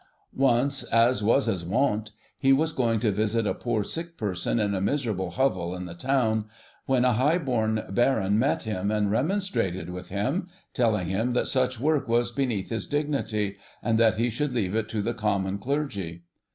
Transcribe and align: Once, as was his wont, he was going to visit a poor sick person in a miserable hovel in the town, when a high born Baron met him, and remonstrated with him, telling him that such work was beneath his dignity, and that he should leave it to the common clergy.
Once, 0.33 0.81
as 0.85 1.21
was 1.21 1.45
his 1.45 1.63
wont, 1.63 2.09
he 2.39 2.51
was 2.51 2.71
going 2.73 2.99
to 2.99 3.11
visit 3.11 3.45
a 3.45 3.53
poor 3.53 3.83
sick 3.83 4.17
person 4.17 4.59
in 4.59 4.73
a 4.73 4.81
miserable 4.81 5.29
hovel 5.29 5.75
in 5.75 5.85
the 5.85 5.93
town, 5.93 6.45
when 6.87 7.05
a 7.05 7.13
high 7.13 7.37
born 7.37 7.83
Baron 7.87 8.39
met 8.39 8.63
him, 8.63 8.89
and 8.89 9.11
remonstrated 9.11 9.91
with 9.91 10.09
him, 10.09 10.47
telling 10.73 11.07
him 11.09 11.33
that 11.33 11.45
such 11.45 11.79
work 11.79 12.07
was 12.07 12.31
beneath 12.31 12.71
his 12.71 12.87
dignity, 12.87 13.57
and 13.83 13.99
that 13.99 14.15
he 14.15 14.31
should 14.31 14.53
leave 14.55 14.73
it 14.73 14.89
to 14.89 15.03
the 15.03 15.13
common 15.13 15.59
clergy. 15.59 16.23